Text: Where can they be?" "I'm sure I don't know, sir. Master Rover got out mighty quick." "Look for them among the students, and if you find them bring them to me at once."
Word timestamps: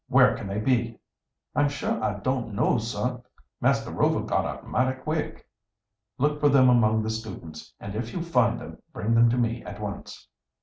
Where 0.07 0.35
can 0.35 0.47
they 0.47 0.57
be?" 0.57 0.97
"I'm 1.55 1.69
sure 1.69 2.03
I 2.03 2.17
don't 2.21 2.55
know, 2.55 2.79
sir. 2.79 3.21
Master 3.61 3.91
Rover 3.91 4.23
got 4.23 4.45
out 4.45 4.65
mighty 4.67 4.99
quick." 4.99 5.47
"Look 6.17 6.39
for 6.39 6.49
them 6.49 6.69
among 6.69 7.03
the 7.03 7.11
students, 7.11 7.75
and 7.79 7.93
if 7.93 8.11
you 8.11 8.23
find 8.23 8.59
them 8.59 8.81
bring 8.91 9.13
them 9.13 9.29
to 9.29 9.37
me 9.37 9.63
at 9.63 9.79
once." 9.79 10.27